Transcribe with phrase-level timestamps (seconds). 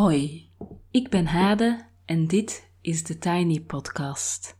[0.00, 0.48] Hoi,
[0.90, 4.58] ik ben Hade en dit is de Tiny Podcast.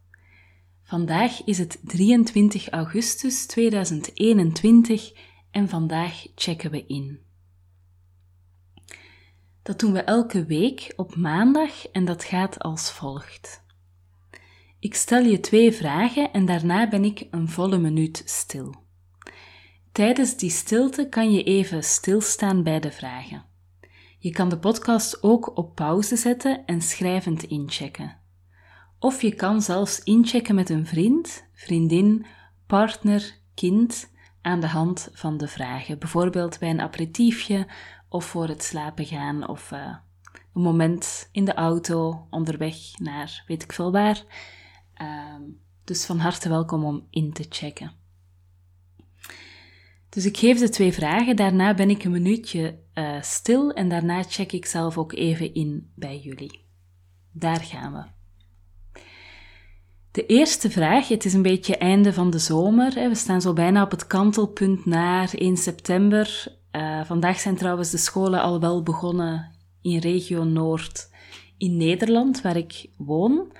[0.82, 5.12] Vandaag is het 23 augustus 2021
[5.50, 7.20] en vandaag checken we in.
[9.62, 13.64] Dat doen we elke week op maandag en dat gaat als volgt.
[14.78, 18.74] Ik stel je twee vragen en daarna ben ik een volle minuut stil.
[19.92, 23.49] Tijdens die stilte kan je even stilstaan bij de vragen.
[24.22, 28.16] Je kan de podcast ook op pauze zetten en schrijvend inchecken.
[28.98, 32.26] Of je kan zelfs inchecken met een vriend, vriendin,
[32.66, 35.98] partner, kind aan de hand van de vragen.
[35.98, 37.66] Bijvoorbeeld bij een aperitiefje
[38.08, 39.96] of voor het slapen gaan of uh,
[40.54, 44.22] een moment in de auto onderweg naar weet ik veel waar.
[45.02, 45.34] Uh,
[45.84, 47.92] dus van harte welkom om in te checken.
[50.08, 54.22] Dus ik geef de twee vragen, daarna ben ik een minuutje uh, stil en daarna
[54.22, 56.64] check ik zelf ook even in bij jullie.
[57.32, 58.04] Daar gaan we.
[60.10, 62.94] De eerste vraag, het is een beetje einde van de zomer.
[62.94, 63.08] Hè.
[63.08, 66.56] We staan zo bijna op het kantelpunt naar 1 september.
[66.72, 69.50] Uh, vandaag zijn trouwens de scholen al wel begonnen
[69.82, 71.10] in regio Noord
[71.58, 73.52] in Nederland, waar ik woon.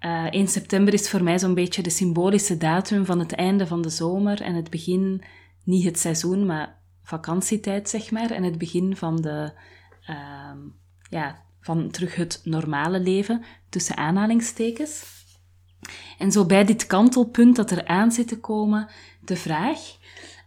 [0.00, 3.66] Uh, eh, 1 september is voor mij zo'n beetje de symbolische datum van het einde
[3.66, 5.22] van de zomer en het begin,
[5.64, 6.78] niet het seizoen, maar
[7.08, 9.52] vakantietijd, zeg maar, en het begin van de,
[10.10, 10.50] uh,
[11.10, 15.04] ja, van terug het normale leven, tussen aanhalingstekens.
[16.18, 18.88] En zo bij dit kantelpunt dat er aan zit te komen,
[19.20, 19.78] de vraag,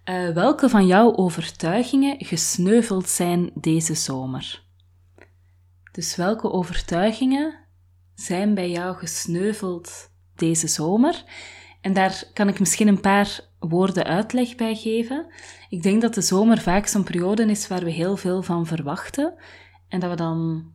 [0.06, 4.64] uh, welke van jouw overtuigingen gesneuveld zijn deze zomer?
[5.92, 7.60] Dus welke overtuigingen
[8.16, 11.24] zijn bij jou gesneuveld deze zomer?
[11.82, 15.26] En daar kan ik misschien een paar woorden uitleg bij geven.
[15.70, 19.34] Ik denk dat de zomer vaak zo'n periode is waar we heel veel van verwachten.
[19.88, 20.72] En dat we dan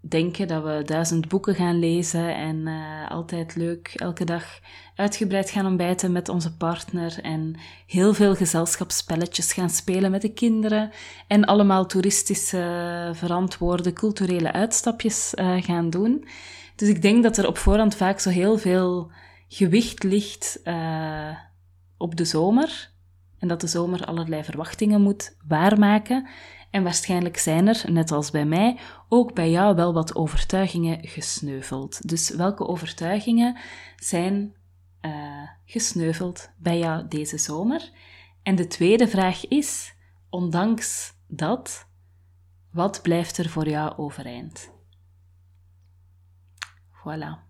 [0.00, 4.44] denken dat we duizend boeken gaan lezen en uh, altijd leuk elke dag
[4.94, 7.56] uitgebreid gaan ontbijten met onze partner en
[7.86, 10.90] heel veel gezelschapsspelletjes gaan spelen met de kinderen
[11.26, 16.24] en allemaal toeristische verantwoorde culturele uitstapjes uh, gaan doen.
[16.76, 19.10] Dus ik denk dat er op voorhand vaak zo heel veel
[19.52, 21.36] gewicht ligt uh,
[21.96, 22.92] op de zomer
[23.38, 26.28] en dat de zomer allerlei verwachtingen moet waarmaken.
[26.70, 28.78] En waarschijnlijk zijn er, net als bij mij,
[29.08, 32.08] ook bij jou wel wat overtuigingen gesneuveld.
[32.08, 33.56] Dus welke overtuigingen
[33.96, 34.54] zijn
[35.02, 37.90] uh, gesneuveld bij jou deze zomer?
[38.42, 39.94] En de tweede vraag is,
[40.28, 41.86] ondanks dat,
[42.72, 44.70] wat blijft er voor jou overeind?
[46.92, 47.49] Voilà.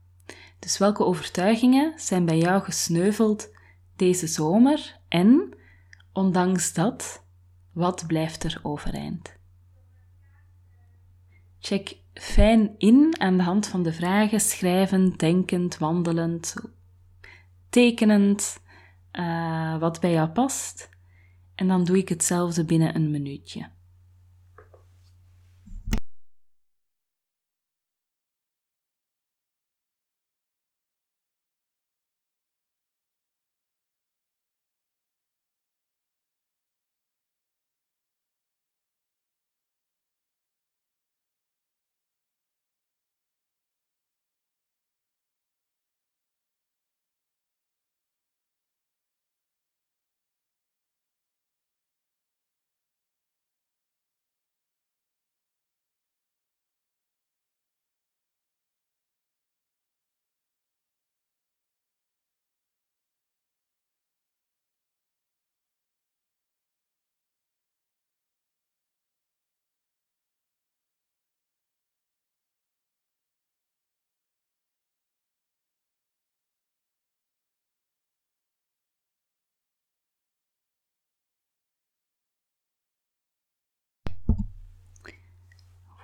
[0.60, 3.50] Dus welke overtuigingen zijn bij jou gesneuveld
[3.97, 5.56] deze zomer en,
[6.12, 7.25] ondanks dat,
[7.72, 9.38] wat blijft er overeind?
[11.59, 16.54] Check fijn in aan de hand van de vragen, schrijvend, denkend, wandelend,
[17.69, 18.60] tekenend,
[19.12, 20.88] uh, wat bij jou past.
[21.54, 23.70] En dan doe ik hetzelfde binnen een minuutje.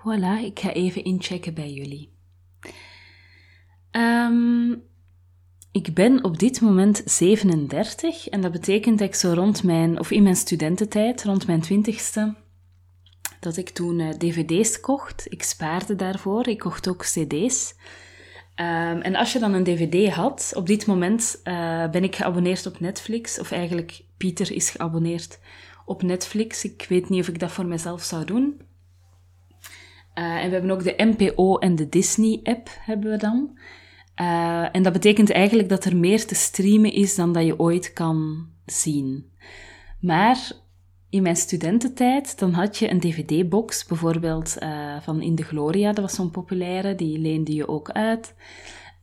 [0.06, 2.12] Voilà, ik ga even inchecken bij jullie.
[3.90, 4.82] Um,
[5.72, 10.10] ik ben op dit moment 37 en dat betekent dat ik zo rond mijn, of
[10.10, 12.34] in mijn studententijd, rond mijn twintigste,
[13.40, 15.26] dat ik toen uh, dvd's kocht.
[15.28, 17.74] Ik spaarde daarvoor, ik kocht ook cd's.
[18.56, 22.66] Um, en als je dan een dvd had, op dit moment uh, ben ik geabonneerd
[22.66, 25.38] op Netflix, of eigenlijk Pieter is geabonneerd
[25.84, 26.64] op Netflix.
[26.64, 28.60] Ik weet niet of ik dat voor mezelf zou doen.
[30.18, 33.58] Uh, en we hebben ook de NPO en de Disney-app hebben we dan.
[34.20, 37.92] Uh, en dat betekent eigenlijk dat er meer te streamen is dan dat je ooit
[37.92, 39.30] kan zien.
[40.00, 40.50] Maar
[41.10, 46.04] in mijn studententijd, dan had je een dvd-box, bijvoorbeeld uh, van In de Gloria, dat
[46.04, 48.34] was zo'n populaire, die leende je ook uit.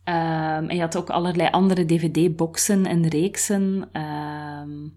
[0.04, 3.88] Um, en je had ook allerlei andere dvd-boxen en reeksen.
[3.92, 4.96] Um,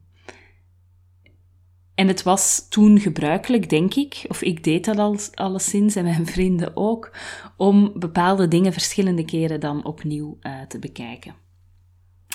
[1.97, 6.25] en het was toen gebruikelijk, denk ik, of ik deed dat al, alleszins en mijn
[6.25, 7.11] vrienden ook,
[7.55, 11.35] om bepaalde dingen verschillende keren dan opnieuw uh, te bekijken.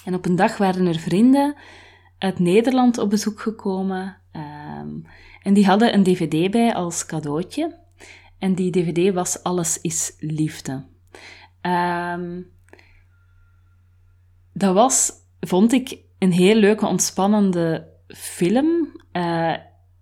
[0.05, 1.57] En op een dag waren er vrienden
[2.19, 5.07] uit Nederland op bezoek gekomen um,
[5.43, 7.79] en die hadden een dvd bij als cadeautje.
[8.39, 10.85] En die dvd was Alles is Liefde.
[11.63, 12.51] Um,
[14.53, 18.82] dat was, vond ik, een heel leuke, ontspannende film.
[19.13, 19.55] Uh,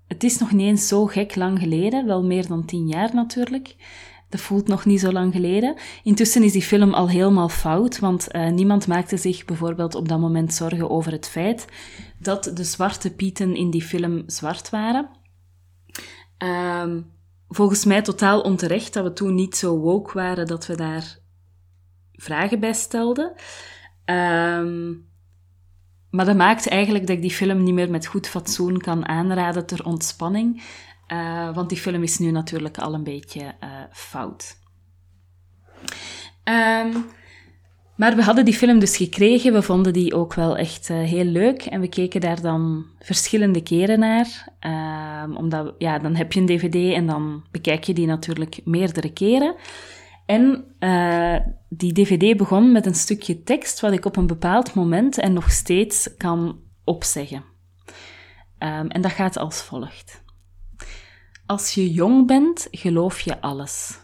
[0.06, 3.76] het is nog niet eens zo gek lang geleden, wel meer dan tien jaar natuurlijk.
[4.28, 5.76] Dat voelt nog niet zo lang geleden.
[6.02, 10.20] Intussen is die film al helemaal fout, want uh, niemand maakte zich bijvoorbeeld op dat
[10.20, 11.66] moment zorgen over het feit
[12.18, 15.08] dat de zwarte pieten in die film zwart waren.
[16.82, 17.10] Um,
[17.48, 21.18] volgens mij totaal onterecht dat we toen niet zo woke waren dat we daar
[22.12, 23.32] vragen bij stelden.
[24.04, 25.09] Um,
[26.10, 29.66] maar dat maakt eigenlijk dat ik die film niet meer met goed fatsoen kan aanraden
[29.66, 30.62] ter ontspanning.
[31.12, 34.56] Uh, want die film is nu natuurlijk al een beetje uh, fout.
[36.44, 37.04] Um,
[37.96, 39.52] maar we hadden die film dus gekregen.
[39.52, 41.62] We vonden die ook wel echt uh, heel leuk.
[41.62, 44.48] En we keken daar dan verschillende keren naar.
[45.24, 49.12] Um, omdat, ja, dan heb je een dvd en dan bekijk je die natuurlijk meerdere
[49.12, 49.54] keren.
[50.26, 51.36] En uh,
[51.68, 55.50] die dvd begon met een stukje tekst wat ik op een bepaald moment en nog
[55.50, 57.44] steeds kan opzeggen.
[58.58, 60.22] Um, en dat gaat als volgt.
[61.46, 63.98] Als je jong bent, geloof je alles.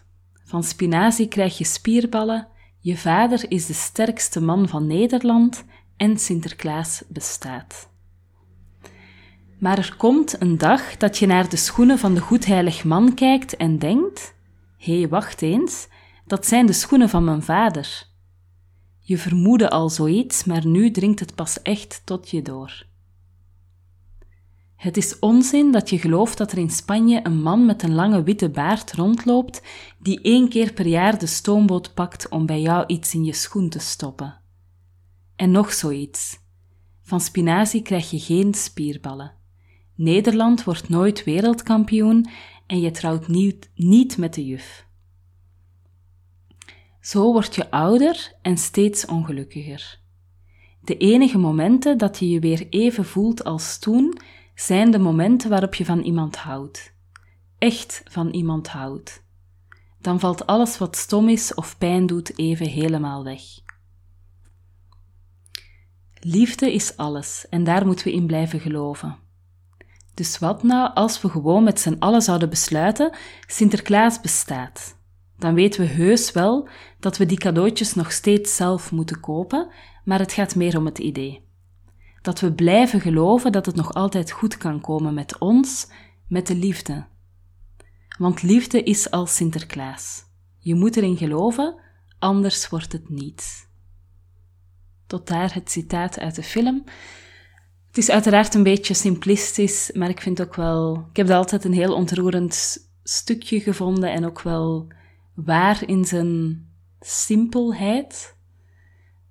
[0.44, 2.48] Van spinazie krijg je spierballen,
[2.80, 5.64] je vader is de sterkste man van Nederland
[5.96, 7.88] en Sinterklaas bestaat.
[9.58, 13.56] Maar er komt een dag dat je naar de schoenen van de goedheilig man kijkt
[13.56, 14.34] en denkt:
[14.78, 15.88] hé, hey, wacht eens,
[16.26, 18.06] dat zijn de schoenen van mijn vader.
[18.99, 22.87] Je vermoedde al zoiets, maar nu dringt het pas echt tot je door.
[24.76, 28.23] Het is onzin dat je gelooft dat er in Spanje een man met een lange
[28.23, 29.62] witte baard rondloopt
[29.99, 33.69] die één keer per jaar de stoomboot pakt om bij jou iets in je schoen
[33.69, 34.40] te stoppen.
[35.37, 36.38] En nog zoiets.
[37.02, 39.32] Van spinazie krijg je geen spierballen.
[39.94, 42.28] Nederland wordt nooit wereldkampioen
[42.67, 44.86] en je trouwt niet, niet met de juf.
[47.06, 50.00] Zo word je ouder en steeds ongelukkiger.
[50.81, 54.19] De enige momenten dat je je weer even voelt als toen,
[54.55, 56.93] zijn de momenten waarop je van iemand houdt.
[57.58, 59.23] Echt van iemand houdt.
[60.00, 63.43] Dan valt alles wat stom is of pijn doet even helemaal weg.
[66.20, 69.17] Liefde is alles en daar moeten we in blijven geloven.
[70.14, 73.17] Dus wat nou als we gewoon met z'n allen zouden besluiten:
[73.47, 74.95] Sinterklaas bestaat?
[75.38, 76.69] Dan weten we heus wel
[77.00, 79.69] dat we die cadeautjes nog steeds zelf moeten kopen,
[80.05, 81.45] maar het gaat meer om het idee.
[82.23, 85.88] Dat we blijven geloven dat het nog altijd goed kan komen met ons,
[86.28, 87.07] met de liefde.
[88.19, 90.25] Want liefde is als Sinterklaas.
[90.59, 91.81] Je moet erin geloven,
[92.19, 93.69] anders wordt het niet.
[95.07, 96.85] Tot daar het citaat uit de film.
[97.87, 101.07] Het is uiteraard een beetje simplistisch, maar ik vind ook wel.
[101.11, 104.87] Ik heb dat altijd een heel ontroerend stukje gevonden en ook wel
[105.37, 106.66] waar in zijn
[107.00, 108.37] simpelheid.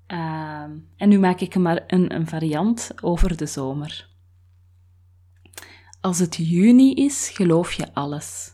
[0.08, 0.64] Uh,
[0.98, 4.10] en nu maak ik maar een, een variant over de zomer.
[6.02, 8.54] Als het juni is, geloof je alles.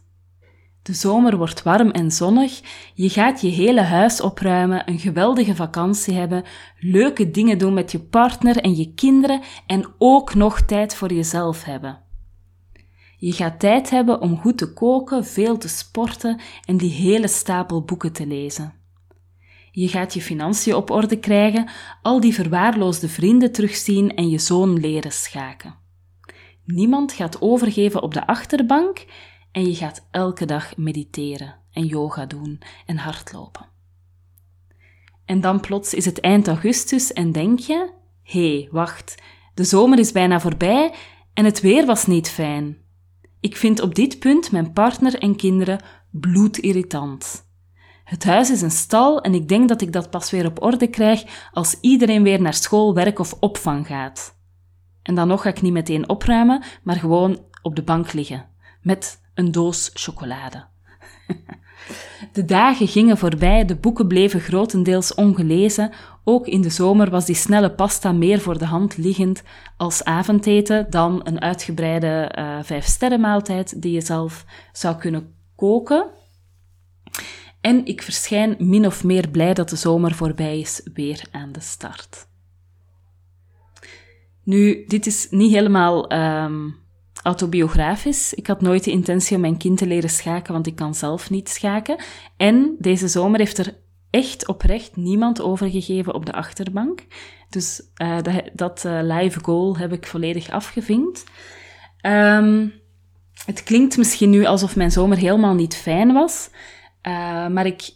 [0.82, 2.62] De zomer wordt warm en zonnig,
[2.94, 6.44] je gaat je hele huis opruimen, een geweldige vakantie hebben,
[6.80, 11.64] leuke dingen doen met je partner en je kinderen en ook nog tijd voor jezelf
[11.64, 12.11] hebben.
[13.22, 17.84] Je gaat tijd hebben om goed te koken, veel te sporten en die hele stapel
[17.84, 18.74] boeken te lezen.
[19.72, 21.70] Je gaat je financiën op orde krijgen,
[22.02, 25.76] al die verwaarloosde vrienden terugzien en je zoon leren schaken.
[26.66, 29.06] Niemand gaat overgeven op de achterbank
[29.52, 33.66] en je gaat elke dag mediteren en yoga doen en hardlopen.
[35.26, 37.92] En dan plots is het eind augustus en denk je:
[38.24, 39.16] hé, hey, wacht,
[39.54, 40.94] de zomer is bijna voorbij
[41.34, 42.81] en het weer was niet fijn.
[43.42, 45.80] Ik vind op dit punt mijn partner en kinderen
[46.12, 47.50] bloedirritant.
[48.04, 50.88] Het huis is een stal en ik denk dat ik dat pas weer op orde
[50.88, 54.40] krijg als iedereen weer naar school, werk of opvang gaat.
[55.02, 58.46] En dan nog ga ik niet meteen opruimen, maar gewoon op de bank liggen
[58.82, 60.66] met een doos chocolade.
[62.34, 65.92] De dagen gingen voorbij, de boeken bleven grotendeels ongelezen.
[66.24, 69.44] Ook in de zomer was die snelle pasta meer voor de hand liggend
[69.78, 76.08] als avondeten dan een uitgebreide uh, vijfsterrenmaaltijd die je zelf zou kunnen koken.
[77.62, 81.60] En ik verschijn min of meer blij dat de zomer voorbij is, weer aan de
[81.60, 82.28] start.
[84.44, 86.76] Nu, dit is niet helemaal um,
[87.24, 88.34] autobiografisch.
[88.34, 91.30] Ik had nooit de intentie om mijn kind te leren schaken, want ik kan zelf
[91.30, 92.04] niet schaken.
[92.38, 93.76] En deze zomer heeft er
[94.12, 97.06] echt oprecht niemand overgegeven op de achterbank.
[97.50, 101.24] Dus uh, dat, dat uh, live goal heb ik volledig afgevinkt.
[102.06, 102.74] Um,
[103.46, 106.50] het klinkt misschien nu alsof mijn zomer helemaal niet fijn was,
[107.08, 107.90] uh, maar ik,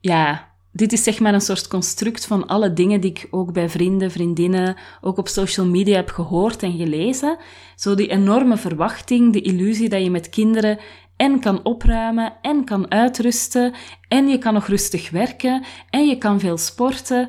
[0.00, 3.68] ja, dit is zeg maar een soort construct van alle dingen die ik ook bij
[3.68, 7.38] vrienden, vriendinnen, ook op social media heb gehoord en gelezen.
[7.76, 10.78] Zo die enorme verwachting, de illusie dat je met kinderen
[11.16, 13.74] en kan opruimen en kan uitrusten
[14.08, 17.28] en je kan nog rustig werken en je kan veel sporten.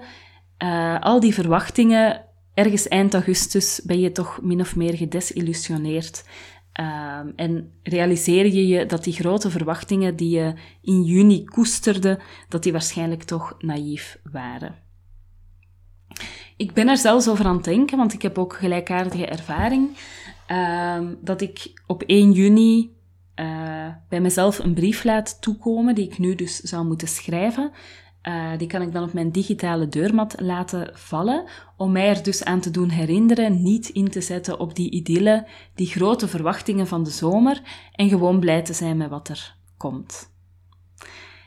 [0.63, 6.23] Uh, al die verwachtingen, ergens eind augustus ben je toch min of meer gedesillusioneerd.
[6.79, 12.63] Um, en realiseer je je dat die grote verwachtingen die je in juni koesterde, dat
[12.63, 14.75] die waarschijnlijk toch naïef waren.
[16.57, 19.89] Ik ben er zelfs over aan het denken, want ik heb ook gelijkaardige ervaring,
[20.97, 22.96] um, dat ik op 1 juni
[23.39, 27.71] uh, bij mezelf een brief laat toekomen, die ik nu dus zou moeten schrijven,
[28.27, 31.43] uh, die kan ik dan op mijn digitale deurmat laten vallen,
[31.77, 35.47] om mij er dus aan te doen herinneren niet in te zetten op die idylle,
[35.75, 40.35] die grote verwachtingen van de zomer en gewoon blij te zijn met wat er komt.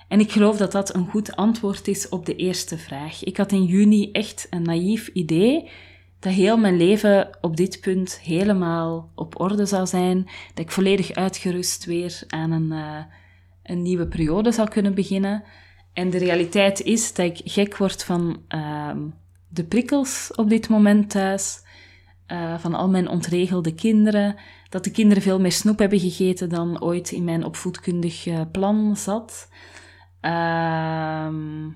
[0.09, 3.25] En ik geloof dat dat een goed antwoord is op de eerste vraag.
[3.25, 5.71] Ik had in juni echt een naïef idee
[6.21, 10.25] dat heel mijn leven op dit punt helemaal op orde zou zijn,
[10.55, 12.99] dat ik volledig uitgerust weer aan een, uh,
[13.63, 15.43] een nieuwe periode zou kunnen beginnen.
[15.93, 18.91] En de realiteit is dat ik gek word van uh,
[19.49, 21.63] de prikkels op dit moment thuis,
[22.29, 24.37] uh, van al mijn ontregelde kinderen,
[24.69, 28.97] dat de kinderen veel meer snoep hebben gegeten dan ooit in mijn opvoedkundig uh, plan
[28.97, 29.49] zat.
[30.21, 31.69] Ehm,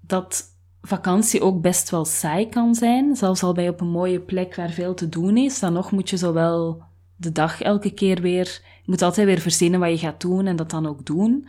[0.00, 0.44] dat
[0.82, 4.70] vakantie ook best wel saai kan zijn, zelfs al bij op een mooie plek waar
[4.70, 5.58] veel te doen is.
[5.58, 6.82] Dan nog moet je zowel
[7.16, 10.56] de dag elke keer weer, je moet altijd weer verzinnen wat je gaat doen en
[10.56, 11.48] dat dan ook doen.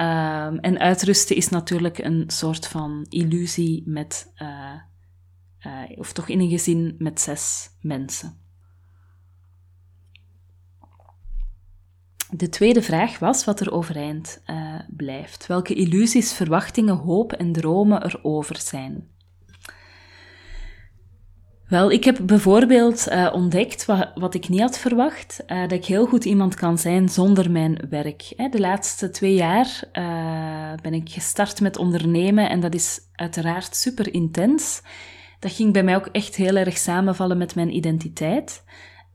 [0.00, 4.74] Um, en uitrusten is natuurlijk een soort van illusie met, uh,
[5.66, 8.45] uh, of toch in een gezin met zes mensen.
[12.30, 15.46] De tweede vraag was wat er overeind uh, blijft.
[15.46, 19.14] Welke illusies, verwachtingen, hoop en dromen er over zijn.
[21.68, 25.84] Wel, ik heb bijvoorbeeld uh, ontdekt wat, wat, ik niet had verwacht, uh, dat ik
[25.84, 28.32] heel goed iemand kan zijn zonder mijn werk.
[28.50, 29.80] De laatste twee jaar
[30.82, 34.82] ben ik gestart met ondernemen en dat is uiteraard super intens.
[35.38, 38.64] Dat ging bij mij ook echt heel erg samenvallen met mijn identiteit.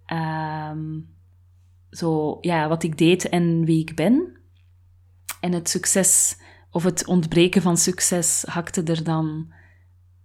[0.05, 0.99] Ehm,
[1.91, 4.39] zo, ja, wat ik deed en wie ik ben.
[5.39, 6.37] En het succes
[6.71, 9.53] of het ontbreken van succes hakte er dan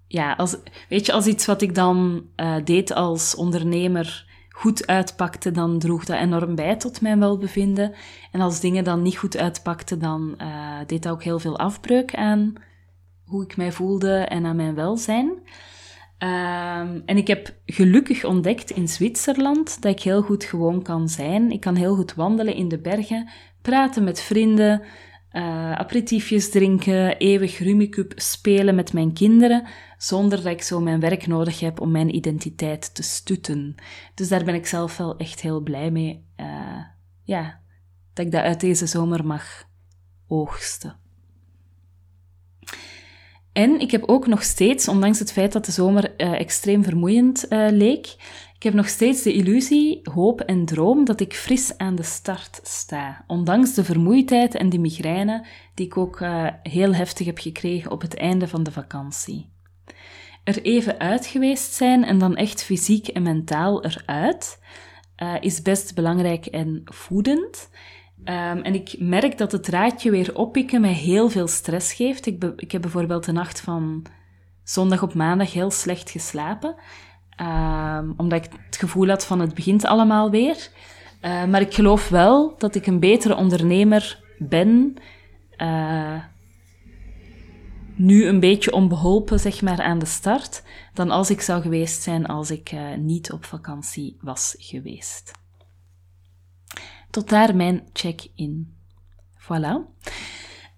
[0.06, 0.56] ja, als,
[0.88, 6.04] weet je, als iets wat ik dan uh, deed als ondernemer goed uitpakte, dan droeg
[6.04, 7.94] dat enorm bij tot mijn welbevinden.
[8.32, 12.14] En als dingen dan niet goed uitpakten, dan uh, deed dat ook heel veel afbreuk
[12.14, 12.54] aan
[13.24, 15.32] hoe ik mij voelde en aan mijn welzijn.
[16.18, 21.50] Um, en ik heb gelukkig ontdekt in Zwitserland dat ik heel goed gewoon kan zijn.
[21.50, 23.28] Ik kan heel goed wandelen in de bergen,
[23.62, 24.80] praten met vrienden,
[25.32, 29.64] uh, aperitiefjes drinken, eeuwig rummikub spelen met mijn kinderen,
[29.98, 33.74] zonder dat ik zo mijn werk nodig heb om mijn identiteit te stutten.
[34.14, 36.26] Dus daar ben ik zelf wel echt heel blij mee.
[36.36, 36.84] Uh,
[37.22, 37.60] ja,
[38.12, 39.64] dat ik dat uit deze zomer mag
[40.26, 40.96] oogsten.
[43.56, 47.46] En ik heb ook nog steeds, ondanks het feit dat de zomer uh, extreem vermoeiend
[47.48, 48.06] uh, leek,
[48.56, 52.60] ik heb nog steeds de illusie, hoop en droom dat ik fris aan de start
[52.62, 53.24] sta.
[53.26, 58.00] Ondanks de vermoeidheid en de migraine die ik ook uh, heel heftig heb gekregen op
[58.00, 59.48] het einde van de vakantie.
[60.44, 64.58] Er even uit geweest zijn en dan echt fysiek en mentaal eruit
[65.40, 67.68] is best belangrijk en voedend.
[68.24, 72.26] Um, en ik merk dat het draadje weer oppikken mij heel veel stress geeft.
[72.26, 74.06] Ik, ik heb bijvoorbeeld de nacht van
[74.64, 76.74] zondag op maandag heel slecht geslapen.
[77.40, 80.68] Um, omdat ik het gevoel had van het begint allemaal weer.
[81.22, 84.96] Uh, maar ik geloof wel dat ik een betere ondernemer ben.
[85.58, 86.22] Uh,
[87.94, 90.62] nu een beetje onbeholpen, zeg maar, aan de start.
[90.94, 95.32] Dan als ik zou geweest zijn als ik uh, niet op vakantie was geweest.
[97.16, 98.76] Tot daar mijn check-in.
[99.38, 99.74] Voilà.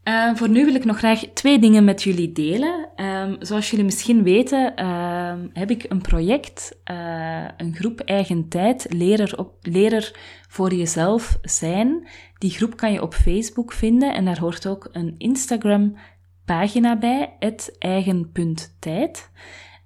[0.04, 2.90] Uh, voor nu wil ik nog graag twee dingen met jullie delen.
[2.96, 8.86] Um, zoals jullie misschien weten, uh, heb ik een project, uh, een groep eigen tijd,
[8.88, 10.12] lerer, op, lerer
[10.48, 12.08] voor jezelf zijn.
[12.38, 15.96] Die groep kan je op Facebook vinden en daar hoort ook een Instagram
[16.44, 17.36] pagina bij,
[17.78, 19.30] eigen.tijd.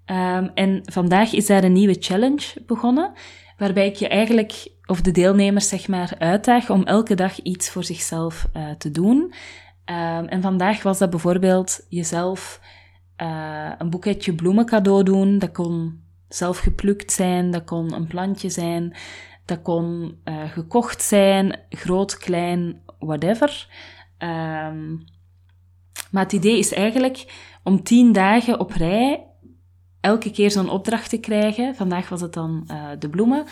[0.06, 3.12] Um, en vandaag is daar een nieuwe challenge begonnen,
[3.56, 7.84] waarbij ik je eigenlijk, of de deelnemers zeg maar, uitdaag om elke dag iets voor
[7.84, 9.18] zichzelf uh, te doen.
[9.18, 12.60] Um, en vandaag was dat bijvoorbeeld jezelf
[13.22, 15.38] uh, een boeketje bloemen cadeau doen.
[15.38, 18.94] Dat kon zelf geplukt zijn, dat kon een plantje zijn,
[19.44, 23.68] dat kon uh, gekocht zijn, groot, klein, whatever.
[24.18, 25.04] Um,
[26.10, 27.24] maar het idee is eigenlijk
[27.62, 29.26] om tien dagen op rij
[30.00, 31.74] elke keer zo'n opdracht te krijgen.
[31.74, 32.68] Vandaag was het dan
[32.98, 33.44] de bloemen.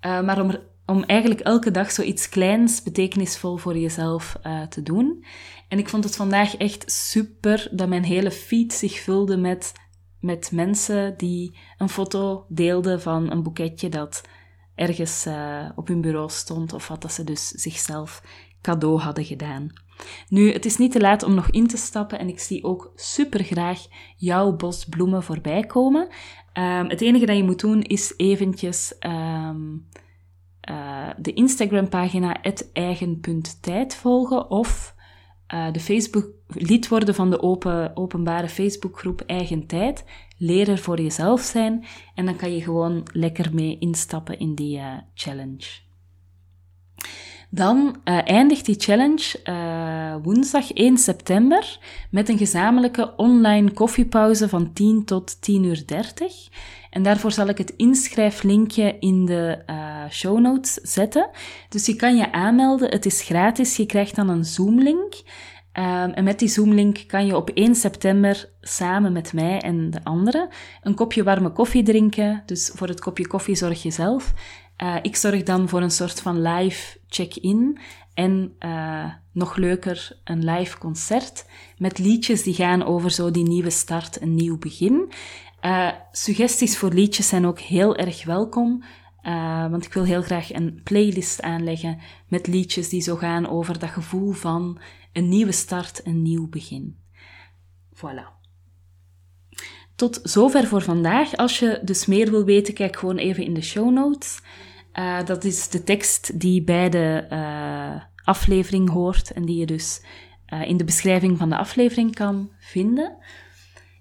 [0.00, 5.24] Maar om, om eigenlijk elke dag zoiets kleins, betekenisvol voor jezelf uh, te doen.
[5.68, 9.72] En ik vond het vandaag echt super dat mijn hele feed zich vulde met,
[10.20, 14.22] met mensen die een foto deelden van een boeketje dat
[14.74, 15.26] ergens
[15.74, 18.22] op hun bureau stond of wat dat ze dus zichzelf
[18.62, 19.72] cadeau hadden gedaan.
[20.28, 22.92] Nu, het is niet te laat om nog in te stappen en ik zie ook
[22.94, 23.86] super graag
[24.16, 26.08] jouw bos bloemen voorbij komen.
[26.54, 29.88] Um, het enige dat je moet doen is eventjes um,
[30.70, 32.36] uh, de Instagram-pagina
[32.72, 34.94] eigen.tijd volgen of
[35.54, 40.04] uh, de Facebook lid worden van de open, openbare Facebookgroep Eigen Tijd.
[40.38, 44.96] Leren voor jezelf zijn en dan kan je gewoon lekker mee instappen in die uh,
[45.14, 45.66] challenge.
[47.50, 49.40] Dan eindigt die challenge
[50.22, 51.78] woensdag 1 september
[52.10, 56.48] met een gezamenlijke online koffiepauze van 10 tot 10 uur 30.
[56.92, 61.30] En daarvoor zal ik het inschrijflinkje in de uh, show notes zetten.
[61.68, 65.14] Dus je kan je aanmelden, het is gratis, je krijgt dan een Zoom-link.
[65.78, 70.04] Um, en met die Zoom-link kan je op 1 september samen met mij en de
[70.04, 70.48] anderen
[70.82, 72.42] een kopje warme koffie drinken.
[72.46, 74.32] Dus voor het kopje koffie zorg je zelf.
[74.82, 77.78] Uh, ik zorg dan voor een soort van live check-in
[78.14, 81.46] en uh, nog leuker een live concert
[81.78, 85.12] met liedjes die gaan over zo die nieuwe start, een nieuw begin.
[85.64, 88.84] Uh, suggesties voor liedjes zijn ook heel erg welkom,
[89.70, 91.98] want ik wil heel graag een playlist aanleggen
[92.28, 94.80] met liedjes die zo gaan over dat gevoel van
[95.12, 96.96] een nieuwe start, een nieuw begin.
[97.94, 98.40] Voilà.
[99.96, 101.36] Tot zover voor vandaag.
[101.36, 104.40] Als je dus meer wil weten, kijk gewoon even in de show notes.
[104.94, 110.04] Uh, dat is de tekst die bij de uh, aflevering hoort en die je dus
[110.52, 113.16] uh, in de beschrijving van de aflevering kan vinden.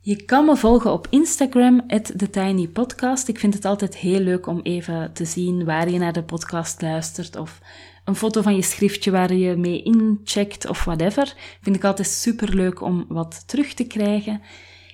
[0.04, 3.28] Je kan me volgen op Instagram, TheTinyPodcast.
[3.28, 6.82] Ik vind het altijd heel leuk om even te zien waar je naar de podcast
[6.82, 7.60] luistert of
[8.06, 11.34] een foto van je schriftje waar je mee incheckt of whatever.
[11.62, 14.42] Vind ik altijd super leuk om wat terug te krijgen.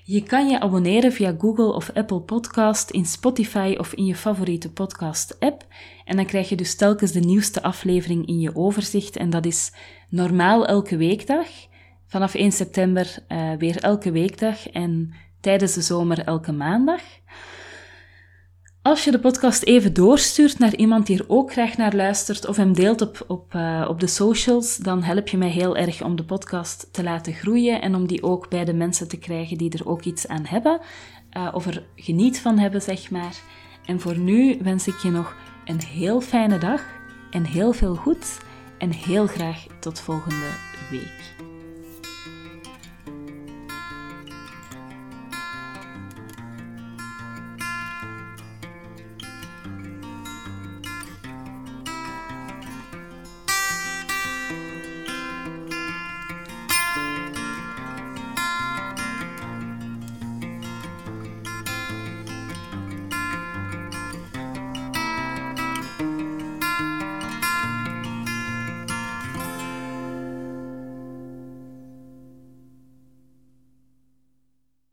[0.04, 4.72] Je kan je abonneren via Google of Apple Podcast, in Spotify of in je favoriete
[4.72, 5.66] podcast-app.
[6.06, 9.16] En dan krijg je dus telkens de nieuwste aflevering in je overzicht.
[9.16, 9.72] En dat is
[10.10, 11.48] normaal elke weekdag.
[12.08, 17.02] Vanaf 1 september uh, weer elke weekdag en tijdens de zomer elke maandag.
[18.82, 22.56] Als je de podcast even doorstuurt naar iemand die er ook graag naar luistert of
[22.56, 26.16] hem deelt op, op, uh, op de socials, dan help je mij heel erg om
[26.16, 29.78] de podcast te laten groeien en om die ook bij de mensen te krijgen die
[29.78, 30.80] er ook iets aan hebben
[31.38, 33.36] uh, of er geniet van hebben, zeg maar.
[33.86, 36.84] En voor nu wens ik je nog een heel fijne dag
[37.32, 38.38] en heel veel goed
[38.78, 40.52] en heel graag tot volgende
[40.90, 41.47] week.